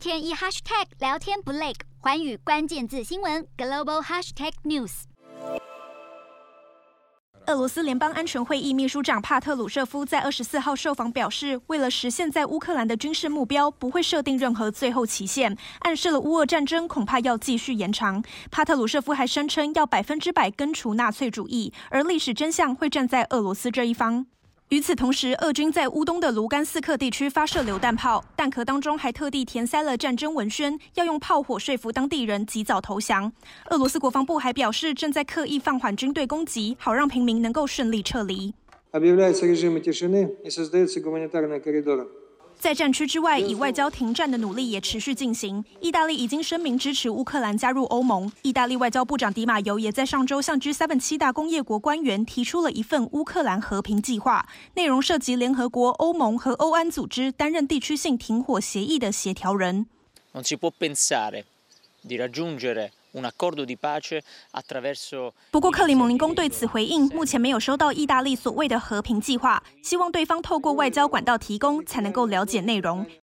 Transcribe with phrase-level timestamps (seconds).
[0.00, 5.02] 天一 hashtag 聊天不累，寰宇关键字新闻 global hashtag news。
[7.46, 18.24] 俄罗斯联邦安全会议秘书长帕特鲁舍夫在二十四号受访表示，为了实现在乌克兰的军事目标，不会设定任何最后期限，暗示了乌俄战争恐怕要继续延长。
[18.50, 24.24] 帕特鲁舍夫还声称要百分之百根除纳粹主义，而历史真相会站在俄罗斯这一方。
[24.70, 33.32] 与此同时，俄军在乌东的卢甘斯克地区发射榴弹炮，弹壳当中还特地填塞了战争文宣，要用炮火说服当地人及早投降。
[33.70, 38.54] 俄罗斯国防部还表示，正在刻意放缓军队攻击，好让平民能够顺利撤离。
[42.60, 45.64] 在战区之外，以外交停战的努力也持续进行。
[45.80, 48.30] 意大利已经声明支持乌克兰加入欧盟。
[48.42, 59.86] 意大利外交部长迪马尤也在上周向 G7 七大工业国官员提出了一份乌克兰和平计划，内容涉及联合国、欧盟和欧安组织担任地区性停火协议的协调人。
[65.50, 73.04] 不过，克里姆林宫对此回应，目前没有收到意大利所谓的和平计划，希望对方透过外交管道提供，才能够了解内容。